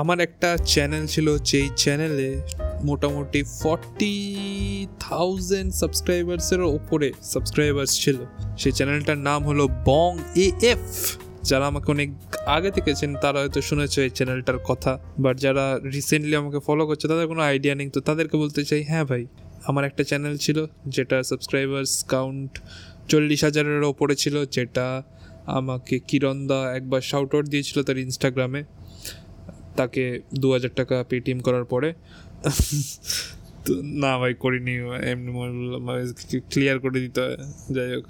[0.00, 2.28] আমার একটা চ্যানেল ছিল, যেই চ্যানেলে
[2.88, 4.14] মোটামুটি ফর্টি
[5.06, 8.18] থাউজেন্ড সাবস্ক্রাইবার্সের ওপরে সাবস্ক্রাইবার্স ছিল।
[8.60, 10.10] সেই চ্যানেলটার নাম হলো বং
[10.44, 10.84] এ এফ
[11.48, 12.10] যারা আমাকে অনেক
[12.56, 14.92] আগে থেকে চেন, তারা হয়তো শুনেছে এই চ্যানেলটার কথা।
[15.24, 15.64] বাট যারা
[15.96, 19.22] রিসেন্টলি আমাকে ফলো করছে, তাদের কোনো আইডিয়া নেই। তো তাদেরকে বলতে চাই হ্যাঁ ভাই,
[19.68, 20.58] আমার একটা চ্যানেল ছিল,
[20.94, 22.52] যেটা সাবস্ক্রাইবার্স কাউন্ট
[23.10, 24.86] চল্লিশ হাজারের ওপরে ছিল, যেটা
[25.58, 28.62] আমাকে কিরণদা একবার শাউট আউট দিয়েছিল তার ইনস্টাগ্রামে
[29.78, 30.04] তাকে
[30.42, 31.90] দু হাজার টাকা পেটিএম করার পরে
[34.02, 34.74] না ভাই করিনি,
[35.12, 35.30] এমনি
[36.50, 37.38] ক্লিয়ার করে দিতে হয়,
[37.76, 38.06] যাই হোক।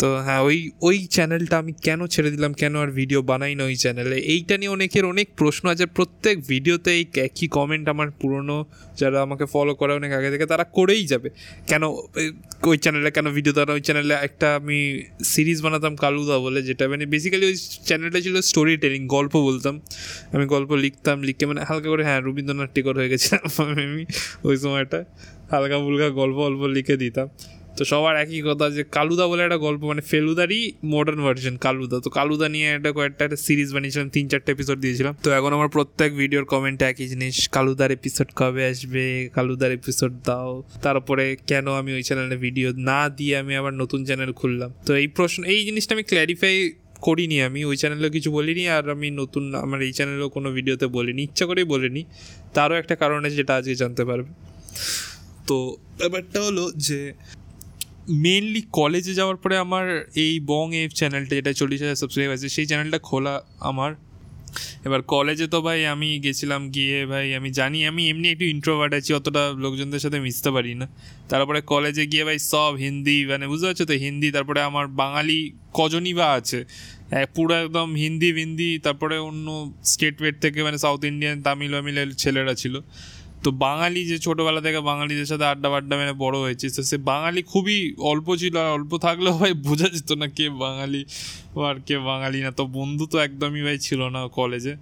[0.00, 2.52] তো হ্যাঁ ওই ওই চ্যানেলটা আমি কেন ছেড়ে দিলাম?
[2.62, 6.90] কেন আর ভিডিও বানাই না ওই চ্যানেলে এইটা নিয়ে অনেকের অনেক প্রশ্ন আছে। প্রত্যেক ভিডিওতে
[6.98, 8.56] এই একই কমেন্ট আমার পুরনো
[9.00, 11.28] যারা আমাকে ফলো করে অনেক আগে থেকে, তারা করেই যাবে।
[11.70, 11.82] কেন,
[12.70, 14.78] ওই চ্যানেলে কেন ভিডিও দেওয়া ওই চ্যানেলে একটা আমি
[15.32, 17.56] সিরিজ বানাতাম, কালুদা বলে, যেটা মানে বেসিক্যালি ওই
[17.88, 19.74] চ্যানেলটা ছিল স্টোরি টেলিং গল্প বলতাম।
[20.34, 24.04] আমি গল্প লিখতাম, লিখে মানে হালকা করে হ্যাঁ রবীন্দ্রনাথ টেকর হয়ে গেছিলাম আমি
[24.48, 24.98] ওই সময়টা।
[25.52, 27.28] হালকা ফুলকা গল্প অল্প লিখে দিতাম।
[27.78, 30.60] তো সবার একই কথা যে কালুদা বলে একটা গল্প মানে ফেলুদারই
[30.94, 35.14] মডার্ন ভার্সন কালুদা। তো কালুদা নিয়ে একটা কয়েকটা একটা সিরিজ বানিয়েছিলাম, তিন চারটে এপিসোড দিয়েছিলাম।
[35.24, 39.04] তো এখন আমার প্রত্যেক ভিডিওর কমেন্টে একই জিনিস, কালুদার এপিসোড কবে আসবে,
[39.36, 40.52] কালুদার এপিসোড দাও,
[40.84, 45.08] তারপরে কেন আমি ওই চ্যানেলে ভিডিও না দিয়ে আমি আবার নতুন চ্যানেল খুললাম। তো এই
[45.16, 46.56] প্রশ্ন, এই জিনিসটা আমি ক্ল্যারিফাই
[47.06, 51.22] করিনি আমি, ওই চ্যানেলেও কিছু বলিনি, আর আমি নতুন, আমার এই চ্যানেলেও কোনো ভিডিওতে বলিনি,
[51.28, 52.02] ইচ্ছা করেই বলিনি।
[52.56, 54.30] তারও একটা কারণ আছে, যেটা আজকে জানতে পারবে।
[55.48, 55.56] তো
[56.00, 57.00] ব্যাপারটা হলো যে
[58.24, 59.86] মেনলি কলেজে যাওয়ার পরে আমার
[60.24, 63.92] এই বং এফ চ্যানেলটা যেটা চল্লিশ হাজার সাবস্ক্রাইব আছে, সেই চ্যানেলটা খোলা আমার।
[64.86, 69.10] এবার কলেজে তো ভাই আমি গেছিলাম গিয়ে ভাই আমি জানি, আমি এমনি একটু ইন্ট্রোভার্ট আছি,
[69.18, 70.86] অতটা লোকজনদের সাথে মিশতে পারি না।
[71.30, 75.38] তারপরে কলেজে গিয়ে ভাই সব হিন্দি মানে বুঝতে পারছ তো, হিন্দি, তারপরে আমার বাঙালি
[75.78, 76.64] কজনই বা আছে।
[77.36, 79.46] পুরো একদম হিন্দি ভিন্দি তারপরে অন্য
[79.92, 82.74] স্টেট ওয়েট থেকে মানে সাউথ ইন্ডিয়ান তামিল ওয়ামিলের ছেলেরা ছিল।
[83.46, 87.40] তো বাঙালি যে ছোটোবেলা থেকে বাঙালিদের সাথে আড্ডা বাড্ডা মেনে বড় হয়েছে তো সে বাঙালি
[87.52, 87.76] খুবই
[88.12, 91.00] অল্প ছিল আর অল্প থাকলেও ভাই বোঝা যেত না কে বাঙালি
[91.68, 94.74] আর কে বাঙালি না। তো বন্ধু তো একদমই ভাই ছিল না কলেজে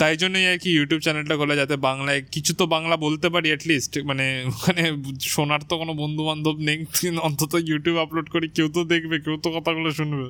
[0.00, 3.92] তাই জন্যই আর কি ইউটিউব চ্যানেলটা খোলা যাতে বাংলায় কিছু তো বাংলা বলতে পারি অ্যাটলিস্ট
[4.10, 4.82] মানে ওখানে
[5.34, 6.78] শোনার তো কোনো বন্ধু বান্ধব নেই।
[7.28, 10.28] অন্তত ইউটিউব আপলোড করি কেউ তো দেখবে, কেউ তো কথাগুলো শুনবে।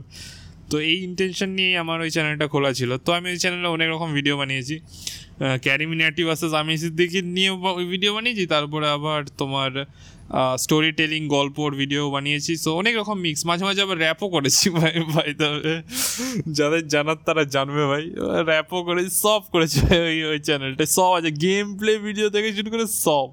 [0.71, 4.09] তো এই ইন্টেনশন নিয়েই আমার ওই চ্যানেলটা খোলা ছিল। তো আমি ওই চ্যানেলে অনেক রকম
[4.19, 4.77] ভিডিও বানিয়েছি।
[5.65, 7.51] ক্যারি মিনাটি ভার্সেস আমি সিদ্দিকি নিয়ে
[7.93, 9.73] ভিডিও বানিয়েছি, তারপরে আবার তোমার
[10.65, 14.95] স্টোরি টেলিং গল্পর ভিডিও বানিয়েছি। সো অনেক রকম মিক্স মাঝে মাঝে আবার র্যাপও করেছি ভাই
[15.15, 15.73] ভাই তবে
[16.59, 18.05] যাদের জানার তারা জানবে ভাই।
[18.51, 22.87] র্যাপও করেছি, সব করেছি ওই ওই চ্যানেলটা সব আছে। গেম প্লে ভিডিও থেকে শুরু করে
[23.05, 23.29] সব।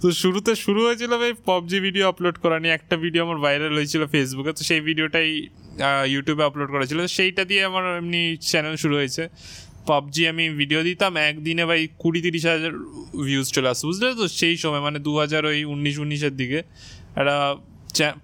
[0.00, 4.02] তো শুরুতে শুরু হয়েছিল ভাই পবজি ভিডিও আপলোড করা নিয়ে। একটা ভিডিও আমার ভাইরাল হয়েছিল
[4.14, 5.28] ফেসবুকে তো সেই ভিডিওটাই
[6.14, 9.22] ইউটিউবে আপলোড করা ছিল। সেইটা দিয়ে আমার এমনি চ্যানেল শুরু হয়েছে।
[9.88, 12.72] পাবজি আমি ভিডিও দিতাম, একদিনে ভাই কুড়ি তিরিশ হাজার
[13.28, 14.24] ভিউজ চলে আসতো, বুঝলে তো?
[14.40, 16.58] সেই সময় মানে দু হাজার ওই উনিশ উনিশের দিকে।
[17.20, 17.36] একটা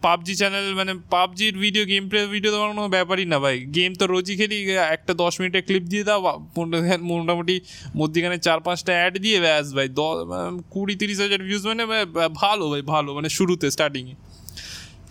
[0.05, 4.05] পাবজি চ্যানেল মানে পাবজির ভিডিও গেম প্লে ভিডিও দেওয়ার কোনো ব্যাপারই না ভাই। গেম তো
[4.13, 4.59] রোজই খেলি
[4.97, 6.21] একটা দশ মিনিটের ক্লিপ দিয়ে দাও
[7.11, 7.57] মোটামুটি
[8.01, 10.15] মধ্যিখানে চার পাঁচটা অ্যাড দিয়ে ব্যাস ভাই। দশ
[10.73, 11.85] কুড়ি তিরিশ হাজার ভিউজ মানে
[12.43, 14.17] ভালো ভাই, ভালো মানে শুরুতে স্টার্টিংয়ে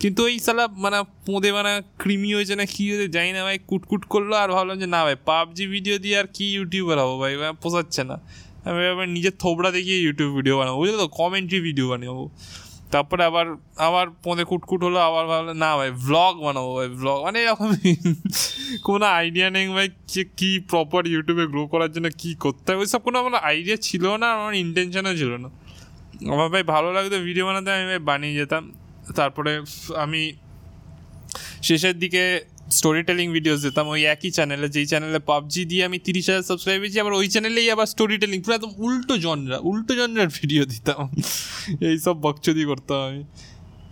[0.02, 4.02] কিন্তু ওই সালা মানে পোঁদে মানে ক্রিমি হয়েছে না কী হয়েছে জানি না ভাই, কুটকুট
[4.12, 8.02] করল আর ভাবলাম যে না ভাই, পাবজি ভিডিও দিয়ে আর কি ইউটিউবার হব ভাই পোষাচ্ছে
[8.10, 8.16] না।
[8.68, 8.80] আমি
[9.16, 11.06] নিজের থোবড়া দেখিয়ে ইউটিউব ভিডিও বানাবো, বুঝলো তো?
[11.20, 12.24] কমেন্ট্রি ভিডিও বানাবো
[12.92, 13.46] তারপরে আবার
[13.88, 17.68] আবার পোঁদে কুটকুট হলো, আবার ভাবলাম না ভাই ব্লগ বানাবো ভাই ব্লগ মানে এরকম
[18.88, 23.00] কোনো আইডিয়া নেই ভাই যে কী প্রপার ইউটিউবে গ্রো করার জন্য কী করতে হবে, ওইসব
[23.06, 25.48] কোনো আমার আইডিয়া ছিল না, আমার ইন্টেনশনও ছিল না।
[26.34, 28.64] আমার ভাই ভালো লাগতো ভিডিও বানাতে, আমি ভাই বানিয়ে যেতাম।
[29.18, 29.52] তারপরে
[30.04, 30.22] আমি
[31.68, 32.24] শেষের দিকে
[32.78, 36.78] স্টোরি টেলিং ভিডিওস দিতাম, ওই একই চ্যানেলে যেই চ্যানেলে পাবজি দিয়ে আমি তিরিশ হাজার সাবস্ক্রাইব
[36.82, 41.02] পেয়েছি আবার ওই চ্যানেলেই আবার স্টোরি টেলিং পুরো একদম উল্টো জনরা উল্টো জনরার ভিডিও দিতাম।
[41.90, 43.22] এইসব বকচুদি করতাম আমি।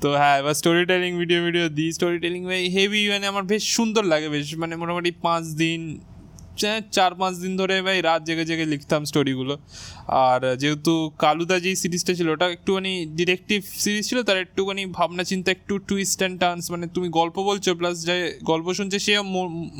[0.02, 2.40] তো হ্যাঁ এবার স্টোরি টেলিং ভিডিও ভিডিও দিই। স্টোরি টেলিং
[2.76, 5.80] হেভি মানে আমার বেশ সুন্দর লাগে, বেশ মানে মোটামুটি পাঁচ দিন
[6.96, 9.54] চার পাঁচ দিন ধরে ভাই রাত জেগে জেগে লিখতাম স্টোরিগুলো
[10.28, 10.94] আর যেহেতু
[11.24, 16.18] কালুদা যেই সিরিজটা ছিল, ওটা একটুখানি ডিরেক্টিভ সিরিজ ছিল, তার একটুখানি ভাবনা চিন্তা, একটু টুইস্ট
[16.20, 18.16] অ্যান্ড টার্নস মানে তুমি গল্প বলছো প্লাস যে
[18.50, 19.12] গল্প শুনছে, সে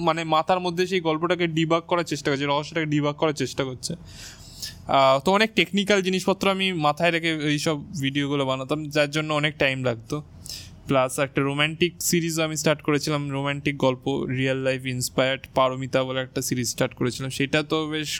[0.08, 3.92] মানে মাথার মধ্যে সেই গল্পটাকে ডিবাক করার চেষ্টা করছে, রহস্যটাকে ডিবাক করার চেষ্টা করছে।
[5.24, 10.16] তো অনেক টেকনিক্যাল জিনিসপত্র আমি মাথায় রেখে এইসব ভিডিওগুলো বানাতাম, যার জন্য অনেক টাইম লাগতো।
[10.88, 14.04] প্লাস একটা রোম্যান্টিক সিরিজ আমি স্টার্ট করেছিলাম রোম্যান্টিক গল্প
[14.38, 18.10] রিয়েল লাইফ ইন্সপায়ার্ড পারমিতা বলে একটা সিরিজ স্টার্ট করেছিলাম। সেটা তো বেশ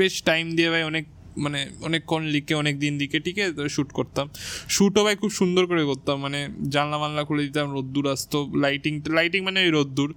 [0.00, 1.04] বেশ টাইম দিয়ে ভাই অনেক
[1.44, 3.44] মানে অনেকক্ষণ লিখে অনেক দিন লিখে টিকে
[3.74, 4.26] শ্যুট করতাম।
[4.74, 6.40] শ্যুটও ভাই খুব সুন্দর করে করতাম মানে
[6.74, 10.10] জানলা মানলা খুলে দিতাম, রোদ্দুর আসতো লাইটিং লাইটিং মানে ওই রোদ্দুর।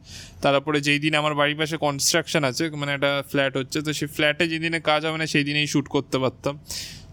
[0.44, 4.46] তারপরে যেই দিন আমার বাড়ির পাশে কনস্ট্রাকশন আছে মানে একটা ফ্ল্যাট হচ্ছে, তো সেই ফ্ল্যাটে
[4.52, 6.54] যেদিনে কাজ হবে না সেই দিনেই শ্যুট করতে পারতাম।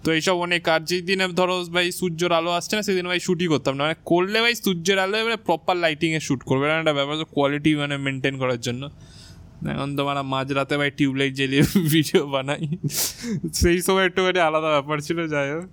[0.05, 3.49] তো এইসব অনেক কাজ। যেই দিনে ধরো ভাই সূর্যের আলো আসছে না, সেদিন ভাই শ্যুটই
[3.53, 7.17] করতাম না। মানে করলে ভাই সূর্যের আলো এবারে প্রপার লাইটিংয়ে শ্যুট করবে। না একটা ব্যাপার
[7.37, 8.83] কোয়ালিটি মানে মেনটেন করার জন্য।
[9.75, 11.63] এখন তো মানে মাঝরাতে ভাই টিউবলাইট জ্বালিয়ে
[11.95, 12.63] ভিডিও বানাই।
[13.61, 15.67] সেই সময় একটুখানি আলাদা ব্যাপার ছিল, যাই হোক।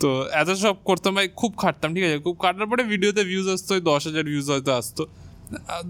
[0.00, 0.10] তো
[0.40, 2.18] এত সব করতাম ভাই, খুব খাটতাম, ঠিক আছে?
[2.26, 5.02] খুব খাটার পরে ভিডিওতে ভিউজ আসতো, ওই দশ হাজার ভিউজ হয়তো আসতো।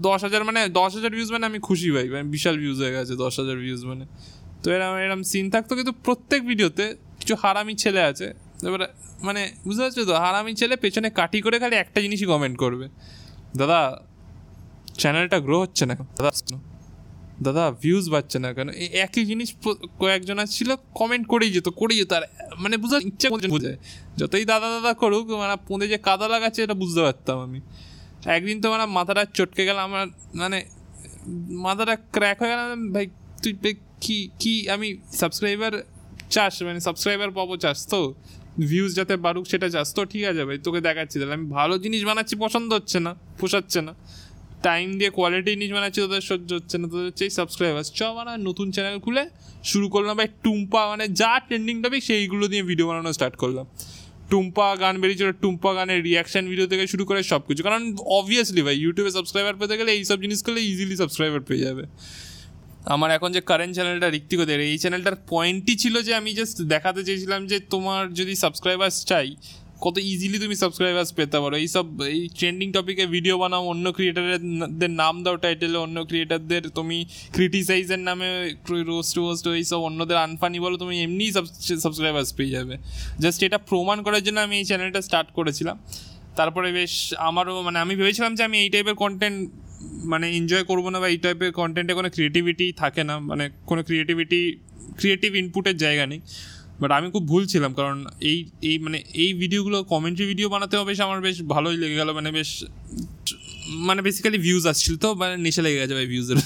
[0.07, 3.13] দশ হাজার মানে দশ হাজার ভিউজ মানে আমি খুশি ভাই মানে বিশাল ভিউজ হয়ে গেছে
[3.23, 4.05] দশ হাজার ভিউজ মানে।
[4.61, 6.85] তো এরকম এরকম সিন থাকতো, কিন্তু প্রত্যেক ভিডিওতে
[7.29, 8.27] কিছু হারামি ছেলে আছে।
[8.67, 8.87] এবারে
[9.27, 12.85] মানে বুঝতে পারছ তো, হারামি ছেলে পেছনে কাটি করে খালি একটা জিনিসই কমেন্ট করবে।
[13.59, 13.79] দাদা
[15.01, 15.93] চ্যানেলটা গ্রো হচ্ছে না?
[16.17, 16.31] দাদা
[17.45, 18.69] দাদা ভিউজ পাচ্ছে না কেন?
[18.83, 19.49] এই একই জিনিস
[20.01, 22.23] কয়েকজন ছিল কমেন্ট করেই যেত করেই যেত। আর
[22.63, 23.73] মানে বুঝার ইচ্ছা বুঝে
[24.19, 27.59] যতই দাদা দাদা করুক মানে পোঁদে যে কাদা লাগাচ্ছে, এটা বুঝতে পারতাম আমি।
[28.37, 30.03] একদিন তো মানে মাথাটা চটকে গেল, আমার
[30.41, 30.57] মানে
[31.65, 32.61] মাথাটা ক্র্যাক হয়ে গেল,
[32.95, 33.05] ভাই,
[33.43, 33.53] তুই
[34.03, 34.87] কি কি, আমি
[35.21, 35.73] সাবস্ক্রাইবার
[36.35, 38.01] চাস মানে সাবস্ক্রাইবার পাবো চাস তো?
[38.69, 42.01] ভিউজ যাতে বাড়ুক সেটা চাস তো, ঠিক আছে ভাই, তোকে দেখাচ্ছি। তাহলে আমি ভালো জিনিস
[42.09, 43.93] বানাচ্ছি, পছন্দ হচ্ছে না, পোষাচ্ছে না।
[44.67, 48.67] টাইম দিয়ে কোয়ালিটি জিনিস বানাচ্ছি, তোদের সহ্য হচ্ছে না, তোদের হচ্ছে সাবস্ক্রাইবার চ, বানা, নতুন
[48.75, 49.23] চ্যানেল খুলে,
[49.71, 53.65] শুরু করলাম ভাই টুম্পা মানে যা ট্রেন্ডিং টপিক সেইগুলো দিয়ে ভিডিও বানানো স্টার্ট করলাম।
[54.31, 57.81] টুম্পা গান বেরিয়েছিল টুম্পা গানের রিয়াকশন ভিডিও থেকে শুরু করে সব কিছু কারণ
[58.19, 61.83] অবভিয়াসলি ভাই ইউটিউবে সাবস্ক্রাইবার পেতে গেলে এইসব জিনিস করলে ইজিলি সাবস্ক্রাইবার পেয়ে যাবে।
[62.95, 67.41] আমার এখন যে কারেন্ট চ্যানেলটা ঋত্বিকদের, এই চ্যানেলটার পয়েন্টই ছিল যে আমি জাস্ট দেখাতে চেয়েছিলাম
[67.51, 69.29] যে তোমার যদি সাবস্ক্রাইবার্স চাই,
[69.85, 75.15] কত ইজিলি তুমি সাবস্ক্রাইবার্স পেতে পারো। এইসব এই ট্রেন্ডিং টপিকে ভিডিও বানাও, অন্য ক্রিয়েটারদের নাম
[75.25, 76.97] দাও টাইটেলে অন্য ক্রিয়েটারদের তুমি
[77.35, 78.27] ক্রিটিসাইজের নামে
[78.91, 81.31] রোস্ট ওস্ট এইসব অন্যদের আনফানি বলো, তুমি এমনিই
[81.85, 82.75] সাবস্ক্রাইবার্স পেয়ে যাবে।
[83.23, 85.77] জাস্ট এটা প্রমাণ করার জন্য আমি এই চ্যানেলটা স্টার্ট করেছিলাম।
[86.39, 86.93] তারপরে বেশ
[87.29, 89.39] আমারও মানে আমি ভেবেছিলাম যে আমি এই টাইপের কন্টেন্ট
[90.13, 94.39] মানে এনজয় করব না বা এই টাইপের কন্টেন্টে কোনো ক্রিয়েটিভিটি থাকে না মানে কোনো ক্রিয়েটিভিটি
[94.99, 96.19] ক্রিয়েটিভ ইনপুটের জায়গা নেই।
[96.81, 97.97] বাট আমি খুব ভুল ছিলাম, কারণ
[98.29, 98.37] এই
[98.69, 102.49] এই মানে এই ভিডিওগুলো কমেন্ট্রি ভিডিও বানাতেও বেশ আমার বেশ ভালোই লেগে গেলো মানে বেশ
[103.87, 106.37] মানে বেসিক্যালি ভিউজ আসছিল তো মানে নেশা লেগে গেছে ভাই ভিউজের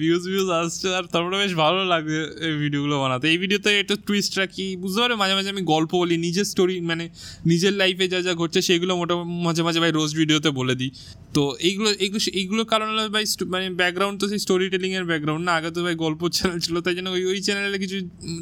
[0.00, 4.32] ভিউজ ভিউজ আসছে আর তারপরে বেশ ভালো লাগে এই ভিডিওগুলো বানাতে। এই ভিডিওতে একটু টুইস্ট
[4.40, 7.04] রাখি, বুঝতে পারো মাঝে মাঝে আমি গল্প বলি, নিজের স্টোরি মানে
[7.50, 10.90] নিজের লাইফে যা যা ঘটছে সেগুলো মোটামুটি মাঝে মাঝে ভাই রোজ ভিডিওতে বলে দিই।
[11.36, 13.24] তো এইগুলো এইগুলো এইগুলোর কারণে হলো ভাই
[13.54, 16.94] মানে ব্যাকগ্রাউন্ড তো সেই স্টোরি টেলিংয়ের ব্যাকগ্রাউন্ড না, আগে তো ভাই গল্প চ্যানেল ছিল, তাই
[16.96, 17.96] জন্য ওই ওই চ্যানেলে কিছু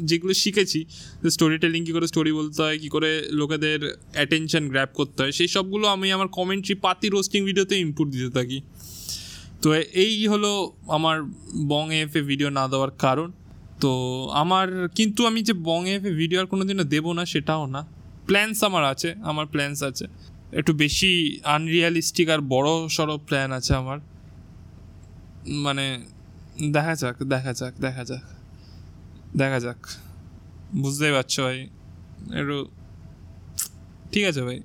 [0.09, 0.79] যেগুলো শিখেছি
[1.35, 3.09] স্টোরি টেলিং কী করে স্টোরি বলতে হয়, কী করে
[3.39, 3.79] লোকেদের
[4.17, 8.61] অ্যাটেনশন গ্র্যাপ করতে হয়, সেই সবগুলো আমি আমার কমেন্ট্রি পাতি রোস্টিং ভিডিওতে ইনপুট দিতে থাকি।
[9.61, 11.23] তো এই হলো আমার
[11.67, 13.31] বং এফে ভিডিও না দেওয়ার কারণ।
[13.81, 13.91] তো
[14.33, 17.85] আমার, কিন্তু আমি যে বং এফে ভিডিও আর কোনো দিনও দেবো না, সেটাও না।
[18.27, 20.07] প্ল্যানস আমার আছে, আমার প্ল্যানস আছে।
[20.51, 23.99] একটু বেশি আনরিয়ালিস্টিক আর বড় সড়ো প্ল্যান আছে আমার।
[25.47, 25.85] মানে
[26.71, 28.23] দেখা যাক দেখা যাক দেখা যাক।
[29.37, 29.87] দেখা যাক।
[30.75, 31.67] বুঝতেই পারছ ভাই।
[32.39, 32.65] একটু
[34.11, 34.59] ঠিক আছে ভাই।